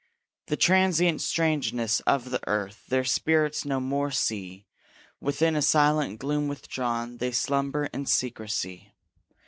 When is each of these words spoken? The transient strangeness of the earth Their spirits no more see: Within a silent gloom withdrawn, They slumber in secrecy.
The 0.47 0.57
transient 0.57 1.21
strangeness 1.21 1.99
of 2.07 2.31
the 2.31 2.39
earth 2.47 2.87
Their 2.87 3.03
spirits 3.03 3.65
no 3.65 3.79
more 3.79 4.09
see: 4.09 4.65
Within 5.19 5.55
a 5.55 5.61
silent 5.61 6.17
gloom 6.19 6.47
withdrawn, 6.47 7.17
They 7.17 7.31
slumber 7.31 7.85
in 7.93 8.07
secrecy. 8.07 8.95